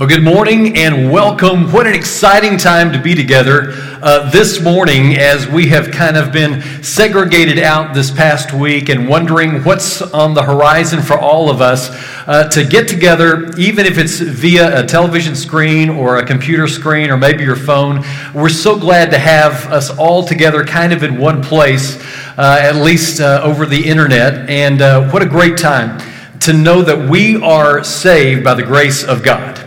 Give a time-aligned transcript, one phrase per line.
[0.00, 1.70] Well, good morning and welcome.
[1.70, 6.32] What an exciting time to be together uh, this morning as we have kind of
[6.32, 11.60] been segregated out this past week and wondering what's on the horizon for all of
[11.60, 11.90] us
[12.26, 17.10] uh, to get together, even if it's via a television screen or a computer screen
[17.10, 18.02] or maybe your phone.
[18.32, 22.02] We're so glad to have us all together kind of in one place,
[22.38, 24.48] uh, at least uh, over the internet.
[24.48, 26.00] And uh, what a great time
[26.40, 29.59] to know that we are saved by the grace of God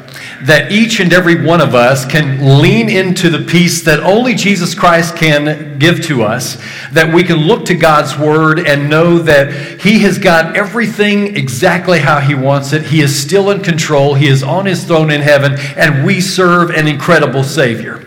[0.45, 4.75] that each and every one of us can lean into the peace that only Jesus
[4.75, 6.57] Christ can give to us,
[6.91, 11.99] that we can look to God's word and know that He has got everything exactly
[11.99, 12.83] how He wants it.
[12.83, 16.71] He is still in control, He is on His throne in heaven, and we serve
[16.71, 18.05] an incredible Savior.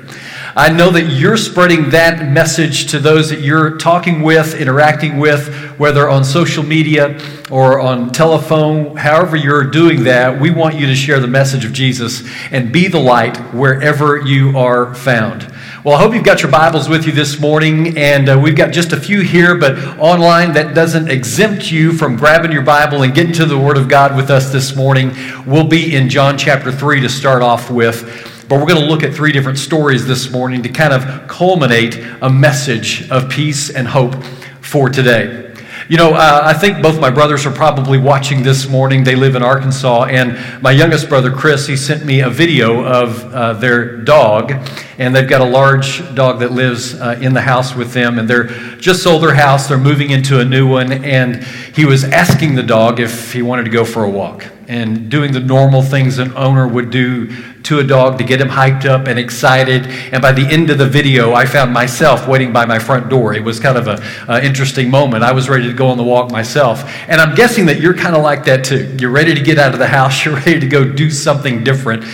[0.59, 5.55] I know that you're spreading that message to those that you're talking with, interacting with,
[5.79, 7.21] whether on social media
[7.51, 10.41] or on telephone, however you're doing that.
[10.41, 14.57] We want you to share the message of Jesus and be the light wherever you
[14.57, 15.47] are found.
[15.85, 18.73] Well, I hope you've got your Bibles with you this morning, and uh, we've got
[18.73, 23.15] just a few here, but online that doesn't exempt you from grabbing your Bible and
[23.15, 25.15] getting to the Word of God with us this morning.
[25.45, 28.33] We'll be in John chapter 3 to start off with.
[28.49, 31.99] But we're going to look at three different stories this morning to kind of culminate
[32.23, 34.15] a message of peace and hope
[34.61, 35.53] for today.
[35.89, 39.03] You know, uh, I think both my brothers are probably watching this morning.
[39.03, 43.35] They live in Arkansas, and my youngest brother, Chris, he sent me a video of
[43.35, 44.53] uh, their dog,
[44.99, 48.31] and they've got a large dog that lives uh, in the house with them, and
[48.31, 49.69] they're just sold their house.
[49.69, 53.65] They're moving into a new one, and he was asking the dog if he wanted
[53.65, 57.31] to go for a walk and doing the normal things an owner would do
[57.63, 59.87] to a dog to get him hyped up and excited.
[59.87, 63.35] And by the end of the video, I found myself waiting by my front door.
[63.35, 65.25] It was kind of an interesting moment.
[65.25, 66.85] I was ready to go on the walk myself.
[67.09, 68.97] And I'm guessing that you're kind of like that too.
[68.99, 72.05] You're ready to get out of the house, you're ready to go do something different.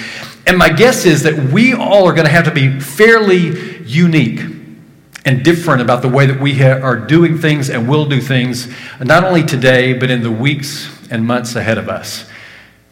[0.46, 4.40] And my guess is that we all are going to have to be fairly unique
[5.24, 8.68] and different about the way that we ha- are doing things and will do things,
[9.00, 12.28] not only today, but in the weeks and months ahead of us.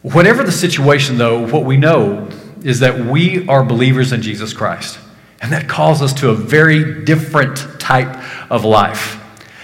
[0.01, 2.27] Whatever the situation, though, what we know
[2.63, 4.99] is that we are believers in Jesus Christ.
[5.41, 8.15] And that calls us to a very different type
[8.51, 9.17] of life.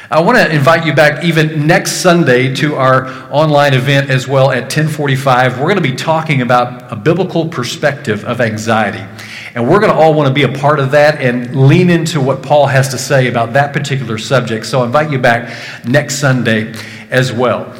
[0.10, 4.52] I want to invite you back even next Sunday to our online event as well
[4.52, 5.60] at 1045.
[5.60, 9.06] We're going to be talking about a biblical perspective of anxiety.
[9.54, 12.22] And we're going to all want to be a part of that and lean into
[12.22, 14.66] what Paul has to say about that particular subject.
[14.66, 16.74] So I invite you back next Sunday
[17.10, 17.77] as well.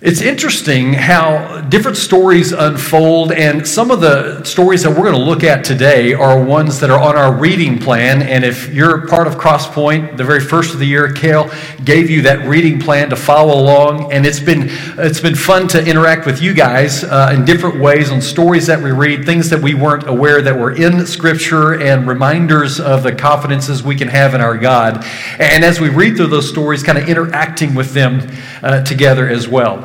[0.00, 5.24] It's interesting how different stories unfold, and some of the stories that we're going to
[5.24, 8.22] look at today are ones that are on our reading plan.
[8.22, 11.50] And if you're part of Crosspoint, the very first of the year, Kale
[11.84, 15.84] gave you that reading plan to follow along, and it's been it's been fun to
[15.84, 19.60] interact with you guys uh, in different ways on stories that we read, things that
[19.60, 24.34] we weren't aware that were in Scripture, and reminders of the confidences we can have
[24.36, 25.04] in our God.
[25.40, 28.20] And as we read through those stories, kind of interacting with them
[28.62, 29.82] uh, together as well.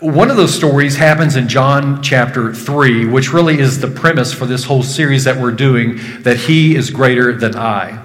[0.00, 4.46] One of those stories happens in John chapter 3, which really is the premise for
[4.46, 8.04] this whole series that we're doing that he is greater than I.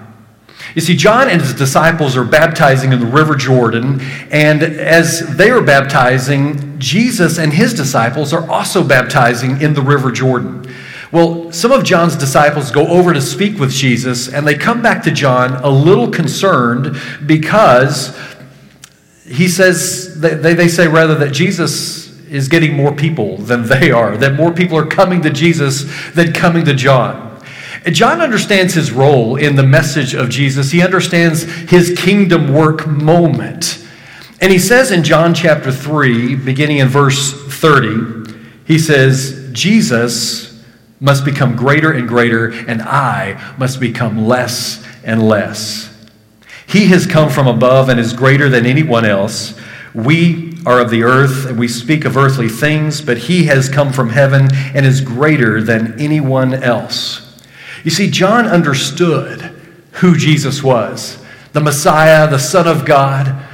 [0.74, 5.52] You see, John and his disciples are baptizing in the River Jordan, and as they
[5.52, 10.68] are baptizing, Jesus and his disciples are also baptizing in the River Jordan.
[11.12, 15.04] Well, some of John's disciples go over to speak with Jesus, and they come back
[15.04, 18.18] to John a little concerned because
[19.34, 24.16] he says, they, they say rather that Jesus is getting more people than they are,
[24.18, 27.32] that more people are coming to Jesus than coming to John.
[27.92, 30.72] John understands his role in the message of Jesus.
[30.72, 33.86] He understands his kingdom work moment.
[34.40, 38.34] And he says in John chapter 3, beginning in verse 30,
[38.66, 40.64] he says, Jesus
[41.00, 45.93] must become greater and greater, and I must become less and less.
[46.68, 49.60] He has come from above and is greater than anyone else.
[49.94, 53.92] We are of the earth and we speak of earthly things, but he has come
[53.92, 57.42] from heaven and is greater than anyone else.
[57.84, 59.42] You see, John understood
[59.94, 61.20] who Jesus was
[61.52, 63.46] the Messiah, the Son of God,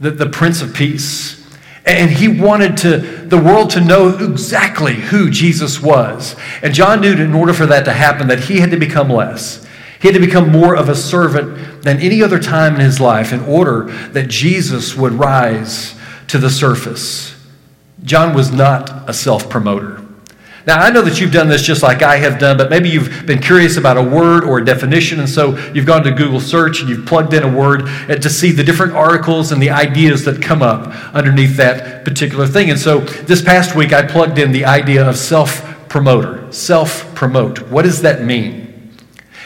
[0.00, 1.44] the, the Prince of Peace.
[1.84, 6.36] And he wanted to, the world to know exactly who Jesus was.
[6.62, 9.10] And John knew that in order for that to happen that he had to become
[9.10, 9.66] less.
[10.00, 13.32] He had to become more of a servant than any other time in his life
[13.32, 15.94] in order that Jesus would rise
[16.28, 17.34] to the surface.
[18.04, 20.02] John was not a self promoter.
[20.64, 23.26] Now, I know that you've done this just like I have done, but maybe you've
[23.26, 26.80] been curious about a word or a definition, and so you've gone to Google search
[26.80, 30.40] and you've plugged in a word to see the different articles and the ideas that
[30.40, 32.70] come up underneath that particular thing.
[32.70, 37.68] And so this past week, I plugged in the idea of self promoter, self promote.
[37.68, 38.61] What does that mean?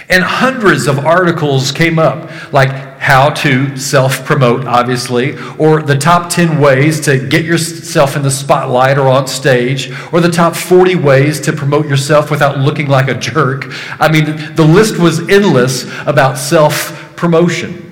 [0.09, 2.71] And hundreds of articles came up, like
[3.01, 8.31] how to self promote, obviously, or the top 10 ways to get yourself in the
[8.31, 13.09] spotlight or on stage, or the top 40 ways to promote yourself without looking like
[13.09, 13.67] a jerk.
[14.01, 17.83] I mean, the list was endless about self promotion.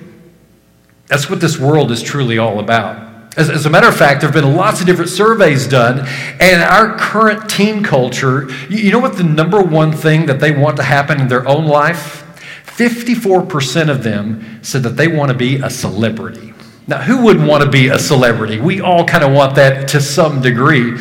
[1.06, 3.13] That's what this world is truly all about.
[3.36, 6.06] As, as, a matter of fact, there have been lots of different surveys done,
[6.40, 10.52] and our current teen culture, you, you know what the number one thing that they
[10.52, 12.20] want to happen in their own life?
[12.66, 16.54] 54% of them said that they want to be a celebrity.
[16.86, 18.60] Now, who wouldn't want to be a celebrity?
[18.60, 20.96] We all kind of want that to some degree.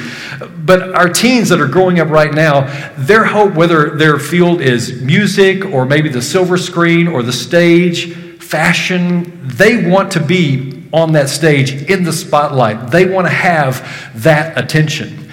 [0.65, 2.61] But our teens that are growing up right now,
[2.95, 8.13] their hope, whether their field is music or maybe the silver screen or the stage,
[8.39, 12.91] fashion, they want to be on that stage in the spotlight.
[12.91, 15.31] They want to have that attention.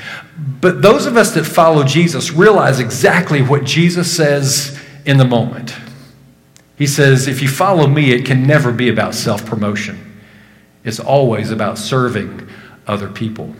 [0.60, 5.74] But those of us that follow Jesus realize exactly what Jesus says in the moment.
[6.76, 10.18] He says, If you follow me, it can never be about self promotion,
[10.82, 12.48] it's always about serving
[12.86, 13.54] other people.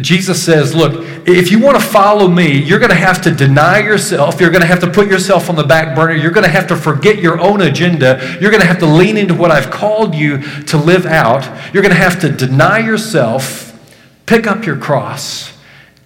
[0.00, 3.80] Jesus says, Look, if you want to follow me, you're going to have to deny
[3.80, 4.40] yourself.
[4.40, 6.14] You're going to have to put yourself on the back burner.
[6.14, 8.38] You're going to have to forget your own agenda.
[8.40, 11.44] You're going to have to lean into what I've called you to live out.
[11.74, 13.78] You're going to have to deny yourself,
[14.26, 15.52] pick up your cross,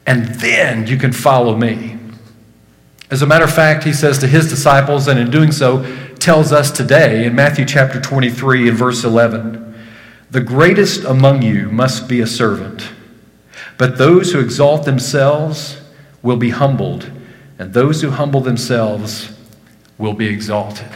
[0.06, 1.99] and then you can follow me.
[3.11, 5.84] As a matter of fact, he says to his disciples, and in doing so,
[6.19, 9.67] tells us today in Matthew chapter 23 and verse 11
[10.31, 12.90] the greatest among you must be a servant.
[13.78, 15.81] But those who exalt themselves
[16.23, 17.11] will be humbled,
[17.58, 19.32] and those who humble themselves
[19.99, 20.88] will be exalted.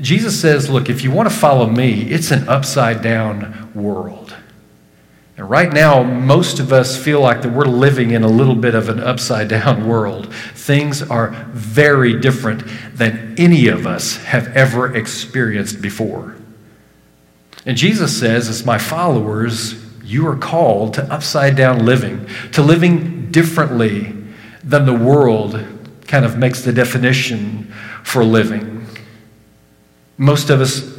[0.00, 4.34] Jesus says, Look, if you want to follow me, it's an upside down world.
[5.36, 8.74] And right now, most of us feel like that we're living in a little bit
[8.74, 10.32] of an upside down world.
[10.34, 12.62] Things are very different
[12.94, 16.36] than any of us have ever experienced before.
[17.64, 19.81] And Jesus says, as my followers,
[20.12, 24.14] you are called to upside down living, to living differently
[24.62, 25.64] than the world
[26.06, 27.72] kind of makes the definition
[28.04, 28.86] for living.
[30.18, 30.92] Most of us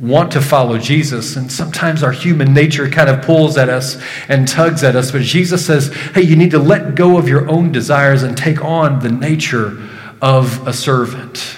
[0.00, 4.46] want to follow Jesus, and sometimes our human nature kind of pulls at us and
[4.46, 5.12] tugs at us.
[5.12, 8.62] But Jesus says, hey, you need to let go of your own desires and take
[8.62, 9.80] on the nature
[10.20, 11.56] of a servant.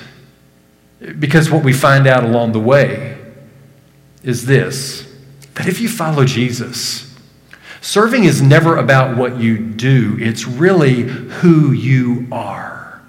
[1.19, 3.19] Because what we find out along the way
[4.23, 5.08] is this
[5.59, 7.15] that if you follow Jesus,
[7.81, 13.03] serving is never about what you do, it's really who you are.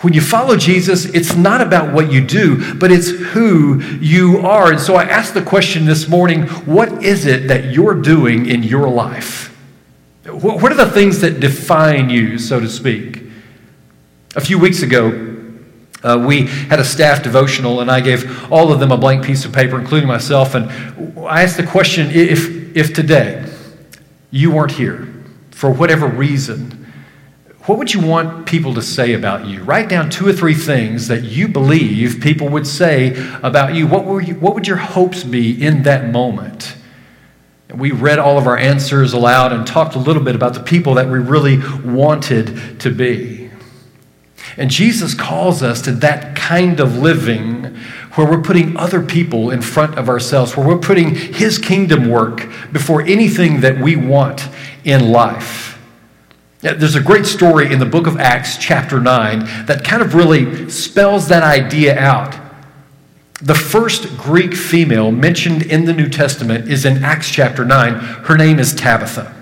[0.00, 4.72] When you follow Jesus, it's not about what you do, but it's who you are.
[4.72, 8.64] And so I asked the question this morning what is it that you're doing in
[8.64, 9.56] your life?
[10.26, 13.22] What are the things that define you, so to speak?
[14.34, 15.31] A few weeks ago,
[16.02, 19.44] uh, we had a staff devotional, and I gave all of them a blank piece
[19.44, 20.54] of paper, including myself.
[20.54, 20.70] And
[21.20, 23.44] I asked the question if, if today
[24.30, 25.08] you weren't here
[25.50, 26.82] for whatever reason,
[27.66, 29.62] what would you want people to say about you?
[29.62, 33.14] Write down two or three things that you believe people would say
[33.44, 33.86] about you.
[33.86, 36.74] What, were you, what would your hopes be in that moment?
[37.72, 40.94] We read all of our answers aloud and talked a little bit about the people
[40.94, 43.41] that we really wanted to be.
[44.56, 47.76] And Jesus calls us to that kind of living
[48.14, 52.48] where we're putting other people in front of ourselves, where we're putting His kingdom work
[52.72, 54.48] before anything that we want
[54.84, 55.78] in life.
[56.60, 60.70] There's a great story in the book of Acts, chapter 9, that kind of really
[60.70, 62.38] spells that idea out.
[63.40, 67.94] The first Greek female mentioned in the New Testament is in Acts chapter 9.
[67.94, 69.34] Her name is Tabitha.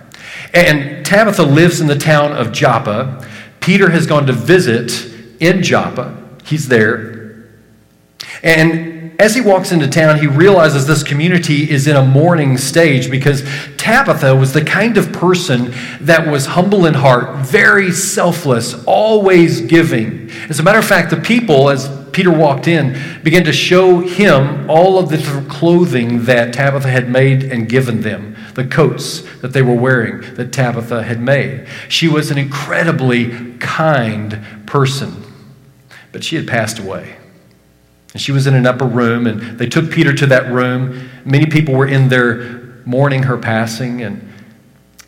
[0.54, 3.28] And Tabitha lives in the town of Joppa.
[3.70, 4.90] Peter has gone to visit
[5.38, 6.20] in Joppa.
[6.44, 7.46] He's there.
[8.42, 13.12] And as he walks into town, he realizes this community is in a mourning stage
[13.12, 19.60] because Tabitha was the kind of person that was humble in heart, very selfless, always
[19.60, 20.28] giving.
[20.48, 24.68] As a matter of fact, the people, as Peter walked in, began to show him
[24.68, 29.62] all of the clothing that Tabitha had made and given them the coats that they
[29.62, 31.66] were wearing that Tabitha had made.
[31.88, 35.22] She was an incredibly kind person,
[36.12, 37.16] but she had passed away.
[38.12, 41.08] And she was in an upper room, and they took Peter to that room.
[41.24, 44.29] Many people were in there mourning her passing, and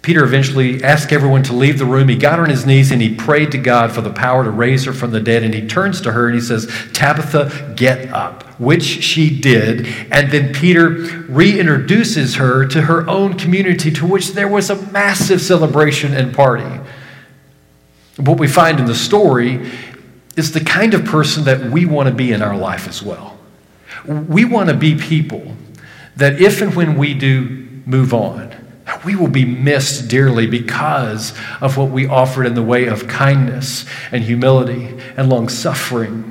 [0.02, 2.09] Peter eventually asked everyone to leave the room.
[2.09, 4.85] He got on his knees and he prayed to God for the power to raise
[4.85, 5.44] her from the dead.
[5.44, 9.87] And he turns to her and he says, Tabitha, get up, which she did.
[10.11, 15.40] And then Peter reintroduces her to her own community, to which there was a massive
[15.40, 16.80] celebration and party.
[18.16, 19.71] What we find in the story
[20.37, 23.38] is the kind of person that we want to be in our life as well.
[24.04, 25.54] We want to be people
[26.16, 28.52] that if and when we do move on,
[29.04, 33.85] we will be missed dearly because of what we offered in the way of kindness
[34.11, 36.28] and humility and long suffering.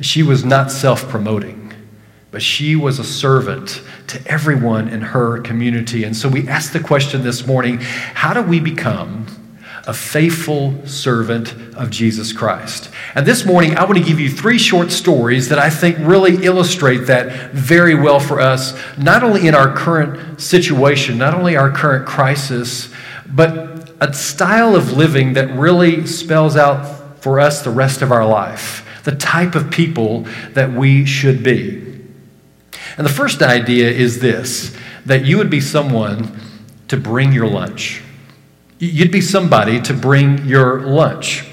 [0.00, 1.72] She was not self promoting,
[2.30, 6.04] but she was a servant to everyone in her community.
[6.04, 9.26] And so we asked the question this morning how do we become
[9.90, 12.90] a faithful servant of Jesus Christ.
[13.16, 16.44] And this morning, I want to give you three short stories that I think really
[16.44, 21.72] illustrate that very well for us, not only in our current situation, not only our
[21.72, 22.88] current crisis,
[23.26, 28.24] but a style of living that really spells out for us the rest of our
[28.24, 31.78] life, the type of people that we should be.
[32.96, 36.38] And the first idea is this that you would be someone
[36.86, 38.04] to bring your lunch.
[38.82, 41.44] You'd be somebody to bring your lunch.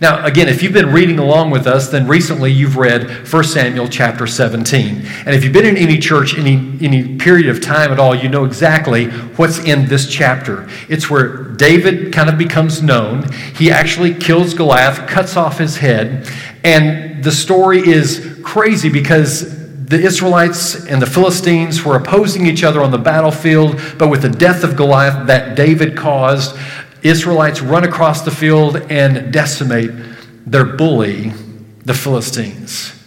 [0.00, 3.88] Now, again, if you've been reading along with us, then recently you've read 1 Samuel
[3.88, 5.04] chapter 17.
[5.04, 8.28] And if you've been in any church any, any period of time at all, you
[8.28, 10.68] know exactly what's in this chapter.
[10.88, 13.32] It's where David kind of becomes known.
[13.56, 16.30] He actually kills Goliath, cuts off his head.
[16.62, 22.82] And the story is crazy because the Israelites and the Philistines were opposing each other
[22.82, 26.56] on the battlefield, but with the death of Goliath that David caused,
[27.04, 29.92] Israelites run across the field and decimate
[30.44, 31.32] their bully,
[31.84, 33.00] the Philistines.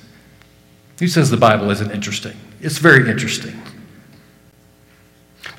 [0.99, 2.37] Who says the Bible isn't interesting?
[2.61, 3.61] It's very interesting.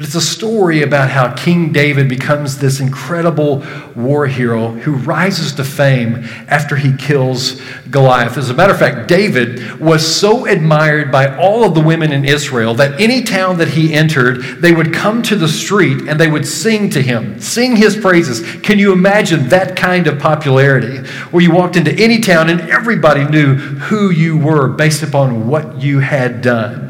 [0.01, 3.63] But it's a story about how King David becomes this incredible
[3.95, 8.39] war hero who rises to fame after he kills Goliath.
[8.39, 12.25] As a matter of fact, David was so admired by all of the women in
[12.25, 16.31] Israel that any town that he entered, they would come to the street and they
[16.31, 18.41] would sing to him, sing his praises.
[18.63, 23.27] Can you imagine that kind of popularity where you walked into any town and everybody
[23.27, 26.90] knew who you were based upon what you had done?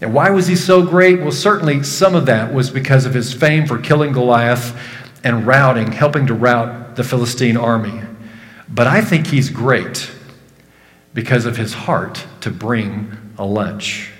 [0.00, 1.20] And why was he so great?
[1.20, 4.78] Well, certainly some of that was because of his fame for killing Goliath
[5.24, 8.02] and routing, helping to rout the Philistine army.
[8.68, 10.10] But I think he's great
[11.14, 14.12] because of his heart to bring a lunch.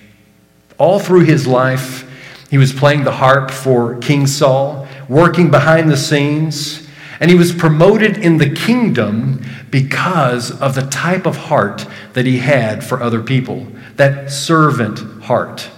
[0.79, 2.05] All through his life,
[2.51, 6.87] he was playing the harp for King Saul, working behind the scenes,
[7.21, 12.39] and he was promoted in the kingdom because of the type of heart that he
[12.39, 13.67] had for other people
[13.97, 15.69] that servant heart.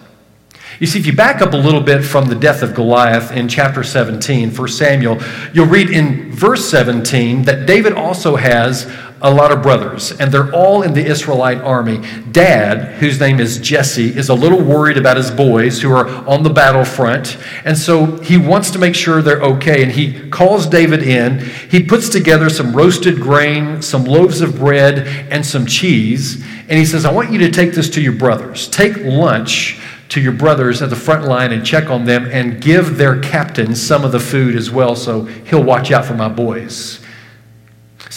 [0.79, 3.49] You see, if you back up a little bit from the death of Goliath in
[3.49, 5.19] chapter 17, 1 Samuel,
[5.53, 8.85] you'll read in verse 17 that David also has
[9.21, 12.01] a lot of brothers, and they're all in the Israelite army.
[12.31, 16.43] Dad, whose name is Jesse, is a little worried about his boys who are on
[16.43, 19.83] the battlefront, and so he wants to make sure they're okay.
[19.83, 21.41] And he calls David in.
[21.71, 26.85] He puts together some roasted grain, some loaves of bread, and some cheese, and he
[26.85, 28.69] says, I want you to take this to your brothers.
[28.69, 32.97] Take lunch to your brothers at the front line and check on them and give
[32.97, 37.01] their captain some of the food as well so he'll watch out for my boys.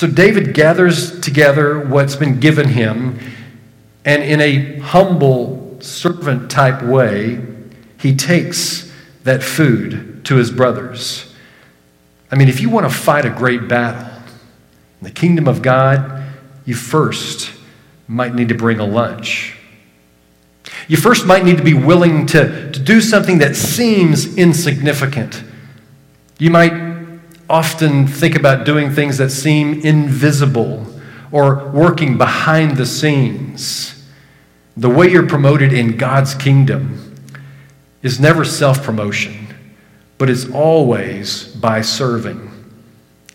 [0.01, 3.20] So David gathers together what's been given him,
[4.03, 7.39] and in a humble servant type way,
[8.00, 8.91] he takes
[9.25, 11.31] that food to his brothers.
[12.31, 14.12] I mean, if you want to fight a great battle
[15.00, 16.24] in the kingdom of God,
[16.65, 17.51] you first
[18.08, 19.55] might need to bring a lunch.
[20.88, 25.43] You first might need to be willing to, to do something that seems insignificant.
[26.39, 26.90] You might
[27.51, 30.88] often think about doing things that seem invisible
[31.34, 34.01] or working behind the scenes.
[34.77, 37.13] The way you're promoted in God's kingdom
[38.01, 39.48] is never self promotion,
[40.17, 42.50] but is always by serving.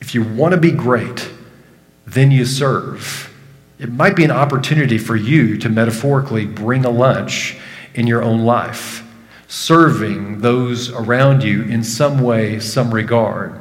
[0.01, 1.31] If you want to be great,
[2.07, 3.31] then you serve.
[3.79, 7.59] It might be an opportunity for you to metaphorically bring a lunch
[7.95, 9.07] in your own life,
[9.47, 13.61] serving those around you in some way, some regard.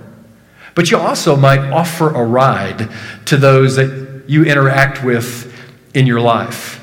[0.76, 2.90] But you also might offer a ride
[3.26, 5.52] to those that you interact with
[5.94, 6.82] in your life.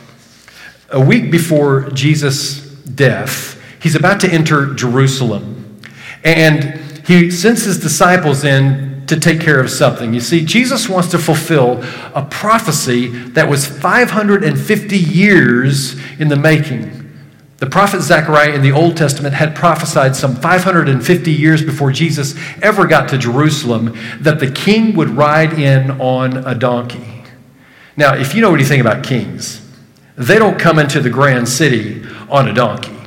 [0.90, 5.80] A week before Jesus' death, he's about to enter Jerusalem.
[6.24, 10.14] And he sends his disciples in to take care of something.
[10.14, 11.82] You see, Jesus wants to fulfill
[12.14, 17.01] a prophecy that was 550 years in the making.
[17.62, 22.88] The prophet Zechariah in the Old Testament had prophesied some 550 years before Jesus ever
[22.88, 27.22] got to Jerusalem that the king would ride in on a donkey.
[27.96, 29.64] Now, if you know anything about kings,
[30.16, 32.98] they don't come into the grand city on a donkey.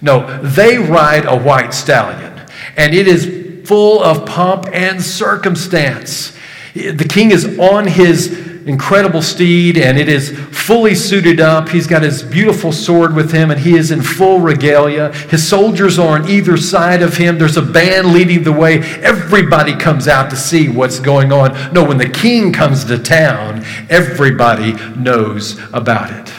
[0.00, 2.46] No, they ride a white stallion.
[2.76, 6.38] And it is full of pomp and circumstance.
[6.72, 11.70] The king is on his incredible steed and it is fully suited up.
[11.70, 15.10] He's got his beautiful sword with him and he is in full regalia.
[15.28, 17.38] His soldiers are on either side of him.
[17.38, 18.80] There's a band leading the way.
[19.00, 21.72] Everybody comes out to see what's going on.
[21.72, 26.32] No, when the king comes to town, everybody knows about it.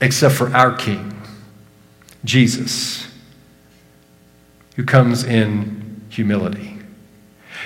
[0.00, 1.20] Except for our king,
[2.24, 3.08] Jesus,
[4.76, 6.71] who comes in humility.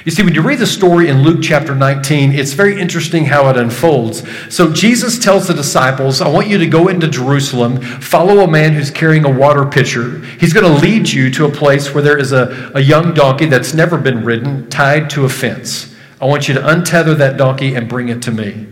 [0.06, 3.48] You see, when you read the story in Luke chapter 19, it's very interesting how
[3.50, 4.22] it unfolds.
[4.54, 8.72] So Jesus tells the disciples, I want you to go into Jerusalem, follow a man
[8.72, 10.20] who's carrying a water pitcher.
[10.38, 13.46] He's going to lead you to a place where there is a, a young donkey
[13.46, 15.92] that's never been ridden, tied to a fence.
[16.20, 18.64] I want you to untether that donkey and bring it to me.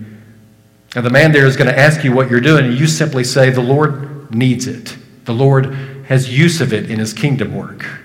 [0.95, 3.25] And the man there is going to ask you what you're doing, and you simply
[3.25, 4.97] say, The Lord needs it.
[5.25, 5.75] The Lord
[6.07, 8.04] has use of it in his kingdom work.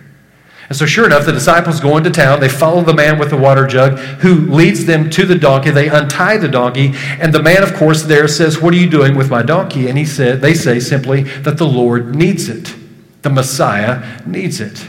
[0.70, 2.40] And so, sure enough, the disciples go into town.
[2.40, 5.72] They follow the man with the water jug who leads them to the donkey.
[5.72, 6.94] They untie the donkey.
[7.20, 9.88] And the man, of course, there says, What are you doing with my donkey?
[9.88, 12.76] And he said, they say simply that the Lord needs it.
[13.24, 14.80] The Messiah needs it.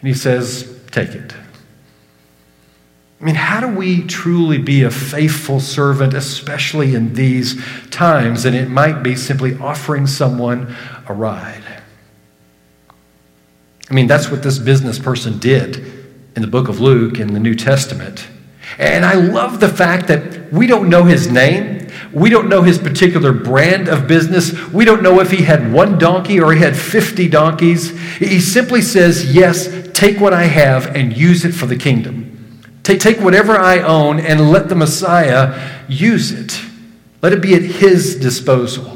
[0.00, 1.34] And he says, Take it.
[3.20, 8.44] I mean, how do we truly be a faithful servant, especially in these times?
[8.44, 10.76] And it might be simply offering someone
[11.08, 11.73] a ride.
[13.94, 15.76] I mean, that's what this business person did
[16.34, 18.26] in the book of Luke in the New Testament.
[18.76, 21.86] And I love the fact that we don't know his name.
[22.12, 24.52] We don't know his particular brand of business.
[24.72, 27.96] We don't know if he had one donkey or he had 50 donkeys.
[28.18, 32.64] He simply says, Yes, take what I have and use it for the kingdom.
[32.82, 36.60] Take, take whatever I own and let the Messiah use it.
[37.22, 38.93] Let it be at his disposal.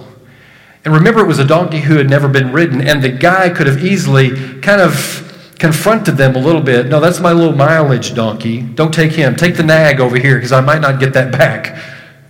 [0.88, 3.66] And remember, it was a donkey who had never been ridden, and the guy could
[3.66, 6.86] have easily kind of confronted them a little bit.
[6.86, 8.62] No, that's my little mileage donkey.
[8.62, 9.36] Don't take him.
[9.36, 11.78] Take the nag over here because I might not get that back.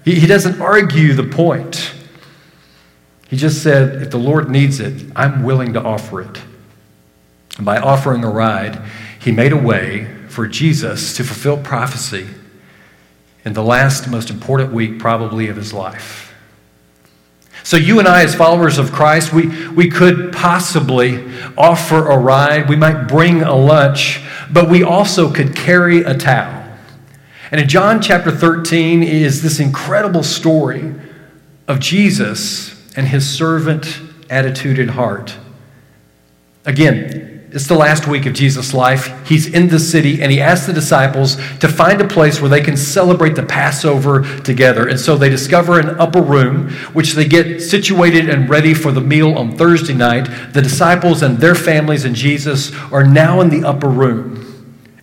[0.05, 1.95] He, he doesn't argue the point.
[3.29, 6.43] He just said, if the Lord needs it, I'm willing to offer it.
[7.59, 8.83] And by offering a ride,
[9.21, 12.27] he made a way for Jesus to fulfill prophecy
[13.45, 16.28] in the last, most important week, probably, of his life.
[17.69, 21.23] So, you and I, as followers of Christ, we, we could possibly
[21.55, 22.67] offer a ride.
[22.67, 26.67] We might bring a lunch, but we also could carry a towel.
[27.51, 30.95] And in John chapter 13 is this incredible story
[31.67, 34.01] of Jesus and his servant
[34.31, 35.37] attitude and heart.
[36.65, 39.27] Again, it's the last week of Jesus' life.
[39.27, 42.61] He's in the city and he asks the disciples to find a place where they
[42.61, 44.89] can celebrate the Passover together.
[44.89, 49.01] And so they discover an upper room, which they get situated and ready for the
[49.01, 50.53] meal on Thursday night.
[50.53, 54.49] The disciples and their families and Jesus are now in the upper room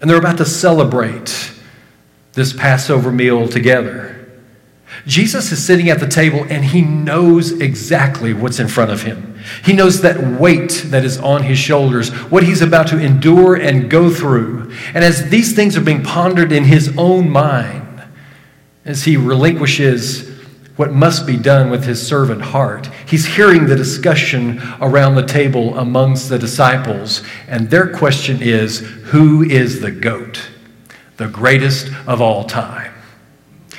[0.06, 1.52] and they're about to celebrate
[2.34, 4.12] this Passover meal together.
[5.08, 9.35] Jesus is sitting at the table and he knows exactly what's in front of him.
[9.64, 13.90] He knows that weight that is on his shoulders, what he's about to endure and
[13.90, 14.72] go through.
[14.94, 18.04] And as these things are being pondered in his own mind,
[18.86, 20.30] as he relinquishes
[20.76, 25.78] what must be done with his servant heart, he's hearing the discussion around the table
[25.78, 27.24] amongst the disciples.
[27.48, 30.50] And their question is Who is the goat?
[31.18, 32.95] The greatest of all time.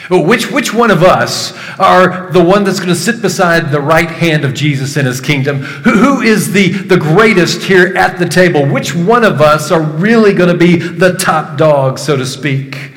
[0.09, 4.09] Which, which one of us are the one that's going to sit beside the right
[4.09, 5.59] hand of Jesus in his kingdom?
[5.59, 8.67] Who, who is the, the greatest here at the table?
[8.67, 12.93] Which one of us are really going to be the top dog, so to speak?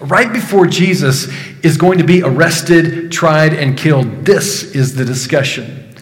[0.00, 1.28] Right before Jesus
[1.62, 5.94] is going to be arrested, tried, and killed, this is the discussion.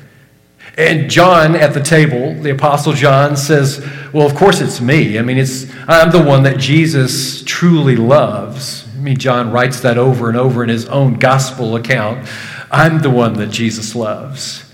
[0.77, 5.17] And John at the table, the Apostle John says, Well, of course it's me.
[5.21, 8.84] I mean, it's, I'm the one that Jesus truly loves.
[9.05, 12.27] I mean, John writes that over and over in his own gospel account.
[12.71, 14.65] I'm the one that Jesus loves.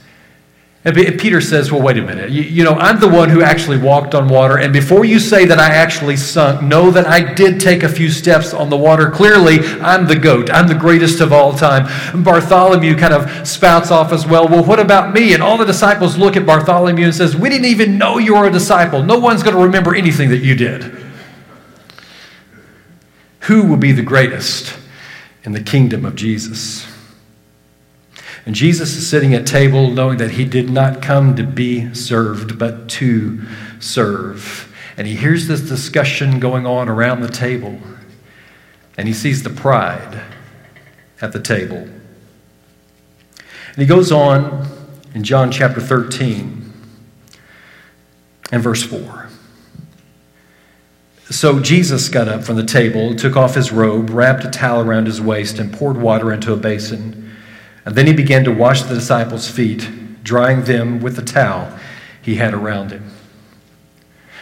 [0.84, 2.30] And Peter says, Well, wait a minute.
[2.30, 4.56] You, you, know, I'm the one who actually walked on water.
[4.58, 8.08] And before you say that I actually sunk, know that I did take a few
[8.08, 9.10] steps on the water.
[9.10, 10.48] Clearly, I'm the goat.
[10.48, 11.86] I'm the greatest of all time.
[12.14, 14.46] And Bartholomew kind of spouts off as well.
[14.46, 15.34] Well, what about me?
[15.34, 18.46] And all the disciples look at Bartholomew and says, We didn't even know you were
[18.46, 19.02] a disciple.
[19.02, 20.99] No one's going to remember anything that you did.
[23.40, 24.76] Who will be the greatest
[25.44, 26.87] in the kingdom of Jesus?
[28.46, 32.59] And Jesus is sitting at table knowing that he did not come to be served,
[32.59, 33.42] but to
[33.79, 34.74] serve.
[34.96, 37.79] And he hears this discussion going on around the table,
[38.96, 40.22] and he sees the pride
[41.20, 41.88] at the table.
[43.37, 44.66] And he goes on
[45.14, 46.72] in John chapter 13
[48.53, 49.29] and verse 4.
[51.30, 55.06] So Jesus got up from the table, took off his robe, wrapped a towel around
[55.06, 57.30] his waist, and poured water into a basin.
[57.84, 59.88] And then he began to wash the disciples' feet,
[60.24, 61.78] drying them with the towel
[62.20, 63.10] he had around him.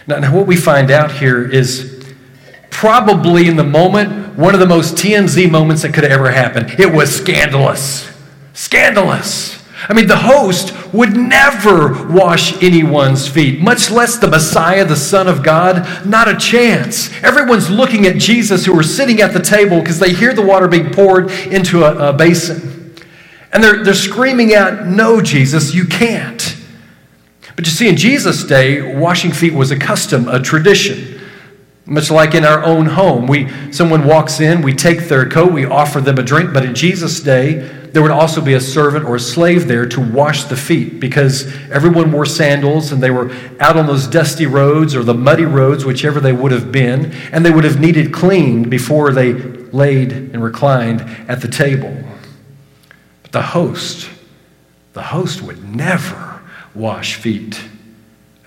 [0.07, 1.95] Now, now what we find out here is
[2.71, 6.81] probably in the moment one of the most TMZ moments that could have ever happened.
[6.81, 8.11] It was scandalous.
[8.55, 9.58] Scandalous.
[9.87, 15.29] I mean, the host would never wash anyone's feet, much less the Messiah, the Son
[15.29, 16.05] of God.
[16.05, 17.13] Not a chance.
[17.23, 20.67] Everyone's looking at Jesus who are sitting at the table because they hear the water
[20.67, 22.97] being poured into a, a basin.
[23.53, 26.57] And they're, they're screaming out, No, Jesus, you can't.
[27.55, 31.21] But you see, in Jesus' day, washing feet was a custom, a tradition.
[31.87, 35.65] Much like in our own home, we, someone walks in, we take their coat, we
[35.65, 39.17] offer them a drink, but in Jesus' day, there would also be a servant or
[39.17, 43.77] a slave there to wash the feet because everyone wore sandals and they were out
[43.77, 47.51] on those dusty roads or the muddy roads, whichever they would have been, and they
[47.51, 51.93] would have needed cleaned before they laid and reclined at the table.
[53.25, 54.09] But the host,
[54.93, 56.41] the host would never
[56.77, 57.61] wash feet.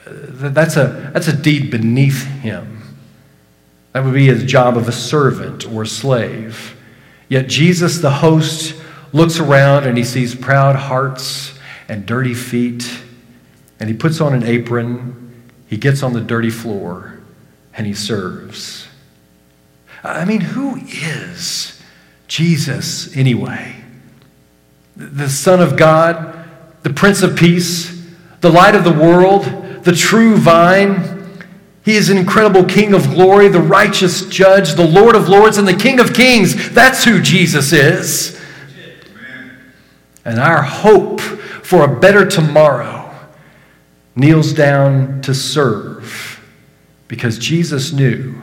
[0.07, 2.95] Uh, that's a, that's a deed beneath him.
[3.91, 6.77] That would be the job of a servant or a slave.
[7.27, 8.80] Yet Jesus, the host,
[9.13, 13.01] looks around and he sees proud hearts and dirty feet,
[13.79, 17.19] and he puts on an apron, he gets on the dirty floor,
[17.73, 18.87] and he serves.
[20.03, 21.81] I mean, who is
[22.27, 23.75] Jesus anyway?
[24.95, 26.49] The Son of God,
[26.83, 28.01] the Prince of Peace,
[28.41, 29.43] the light of the world,
[29.83, 31.39] the true vine.
[31.83, 35.67] He is an incredible King of glory, the righteous judge, the Lord of lords, and
[35.67, 36.71] the King of kings.
[36.71, 38.40] That's who Jesus is.
[40.23, 43.09] And our hope for a better tomorrow
[44.15, 46.39] kneels down to serve
[47.07, 48.35] because Jesus knew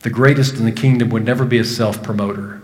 [0.00, 2.60] the greatest in the kingdom would never be a self promoter,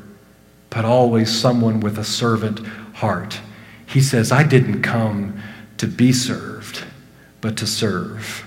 [0.70, 3.40] but always someone with a servant heart.
[3.87, 5.40] He says, I didn't come
[5.76, 6.84] to be served,
[7.40, 8.44] but to serve.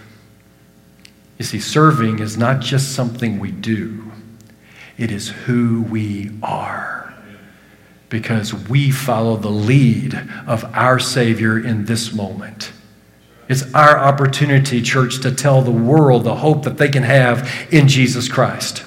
[1.39, 4.11] You see, serving is not just something we do,
[4.97, 6.90] it is who we are
[8.11, 10.13] because we follow the lead
[10.45, 12.73] of our Savior in this moment.
[13.47, 17.87] It's our opportunity, church, to tell the world the hope that they can have in
[17.87, 18.83] Jesus Christ.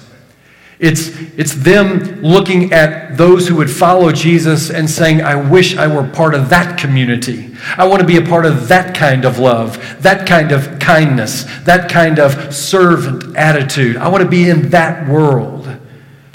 [0.77, 1.07] It's,
[1.37, 6.07] it's them looking at those who would follow Jesus and saying, I wish I were
[6.07, 7.55] part of that community.
[7.77, 11.45] I want to be a part of that kind of love, that kind of kindness,
[11.63, 13.97] that kind of servant attitude.
[13.97, 15.67] I want to be in that world.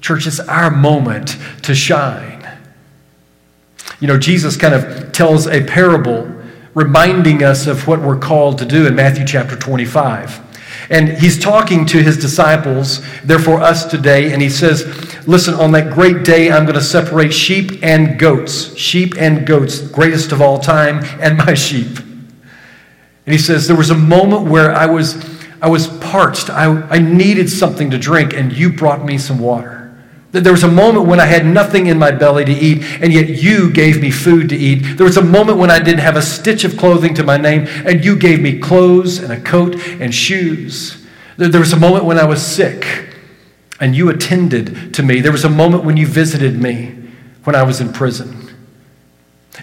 [0.00, 2.39] Church, it's our moment to shine.
[4.00, 6.30] You know, Jesus kind of tells a parable
[6.74, 10.48] reminding us of what we're called to do in Matthew chapter 25.
[10.88, 14.84] And he's talking to his disciples, therefore us today, and he says,
[15.26, 18.76] Listen, on that great day, I'm going to separate sheep and goats.
[18.76, 21.98] Sheep and goats, greatest of all time, and my sheep.
[21.98, 25.22] And he says, There was a moment where I was,
[25.60, 26.48] I was parched.
[26.48, 29.79] I, I needed something to drink, and you brought me some water.
[30.32, 33.28] There was a moment when I had nothing in my belly to eat, and yet
[33.28, 34.96] you gave me food to eat.
[34.96, 37.66] There was a moment when I didn't have a stitch of clothing to my name,
[37.84, 41.04] and you gave me clothes and a coat and shoes.
[41.36, 43.08] There was a moment when I was sick,
[43.80, 45.20] and you attended to me.
[45.20, 46.94] There was a moment when you visited me
[47.42, 48.39] when I was in prison.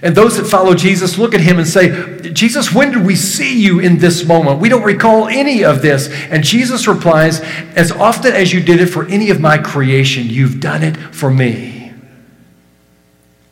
[0.02, 3.60] And those that follow Jesus look at him and say, Jesus, when did we see
[3.60, 4.60] you in this moment?
[4.60, 6.10] We don't recall any of this.
[6.30, 7.42] And Jesus replies,
[7.76, 11.32] As often as you did it for any of my creation, you've done it for
[11.32, 11.94] me.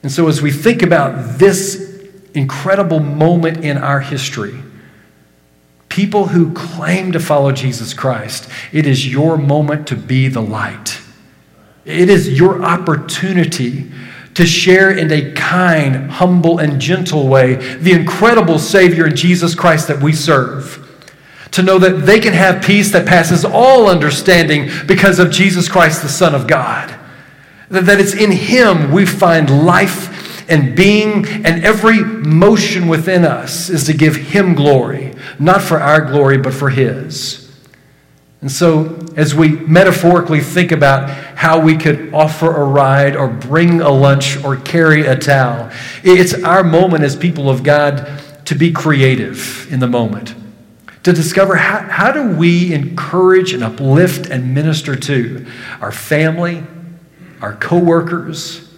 [0.04, 4.62] And so, as we think about this incredible moment in our history,
[5.90, 11.02] people who claim to follow Jesus Christ, it is your moment to be the light.
[11.86, 13.92] It is your opportunity
[14.36, 19.88] to share in a kind, humble, and gentle way the incredible Savior in Jesus Christ
[19.88, 20.82] that we serve.
[21.52, 26.02] To know that they can have peace that passes all understanding because of Jesus Christ,
[26.02, 26.93] the Son of God.
[27.69, 30.12] That it's in Him we find life
[30.50, 36.02] and being, and every motion within us is to give Him glory, not for our
[36.02, 37.45] glory, but for His.
[38.46, 43.82] And so, as we metaphorically think about how we could offer a ride or bring
[43.82, 45.72] a lunch or carry a towel,
[46.04, 48.08] it's our moment as people of God
[48.46, 50.36] to be creative in the moment,
[51.02, 55.48] to discover how, how do we encourage and uplift and minister to
[55.82, 56.64] our family,
[57.42, 58.72] our coworkers,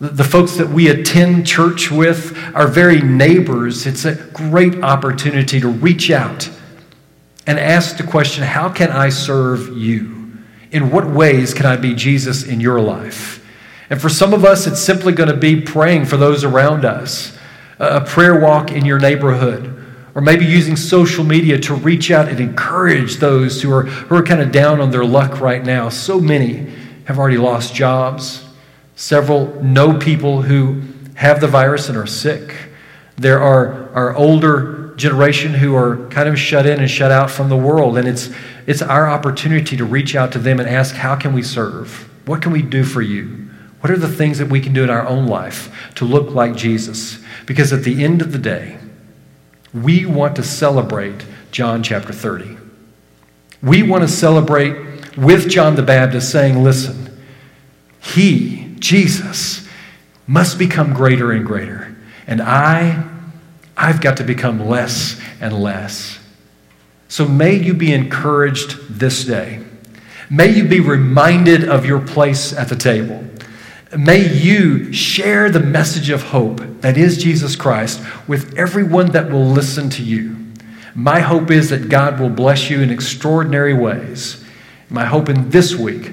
[0.00, 3.86] the, the folks that we attend church with, our very neighbors.
[3.86, 6.50] It's a great opportunity to reach out
[7.46, 10.32] and ask the question how can I serve you?
[10.70, 13.44] In what ways can I be Jesus in your life?
[13.90, 17.36] And for some of us, it's simply going to be praying for those around us,
[17.78, 19.70] a prayer walk in your neighborhood,
[20.14, 24.22] or maybe using social media to reach out and encourage those who are, who are
[24.22, 25.88] kind of down on their luck right now.
[25.88, 26.72] So many
[27.04, 28.44] have already lost jobs.
[28.96, 30.82] Several know people who
[31.14, 32.54] have the virus and are sick.
[33.16, 37.48] There are, are older generation who are kind of shut in and shut out from
[37.48, 37.96] the world.
[37.98, 38.30] And it's,
[38.66, 42.08] it's our opportunity to reach out to them and ask, how can we serve?
[42.26, 43.48] What can we do for you?
[43.80, 46.56] What are the things that we can do in our own life to look like
[46.56, 47.18] Jesus?
[47.44, 48.78] Because at the end of the day,
[49.74, 52.56] we want to celebrate John chapter 30.
[53.62, 57.18] We want to celebrate with John the Baptist saying, listen,
[58.00, 59.66] he, Jesus,
[60.26, 61.96] must become greater and greater.
[62.26, 63.06] And I,
[63.84, 66.18] I've got to become less and less.
[67.08, 69.62] So may you be encouraged this day.
[70.30, 73.22] May you be reminded of your place at the table.
[73.94, 79.44] May you share the message of hope that is Jesus Christ with everyone that will
[79.44, 80.34] listen to you.
[80.94, 84.42] My hope is that God will bless you in extraordinary ways.
[84.88, 86.12] My hope in this week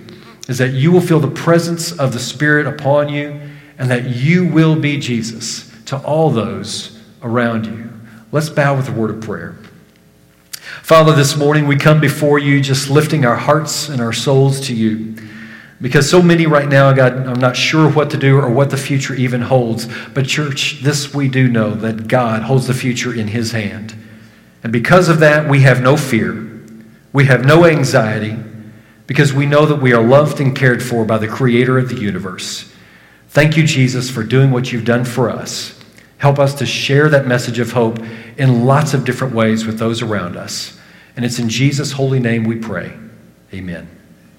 [0.49, 3.39] is that you will feel the presence of the Spirit upon you
[3.77, 6.90] and that you will be Jesus to all those
[7.23, 7.91] around you.
[8.31, 9.55] Let's bow with a word of prayer.
[10.83, 14.75] Father, this morning we come before you just lifting our hearts and our souls to
[14.75, 15.15] you.
[15.81, 18.77] Because so many right now, God, I'm not sure what to do or what the
[18.77, 19.87] future even holds.
[20.13, 23.95] But, church, this we do know that God holds the future in His hand.
[24.63, 26.47] And because of that, we have no fear.
[27.11, 28.37] We have no anxiety
[29.07, 31.99] because we know that we are loved and cared for by the Creator of the
[31.99, 32.71] universe.
[33.29, 35.80] Thank you, Jesus, for doing what you've done for us.
[36.21, 37.97] Help us to share that message of hope
[38.37, 40.79] in lots of different ways with those around us.
[41.15, 42.93] And it's in Jesus' holy name we pray.
[43.51, 43.89] Amen.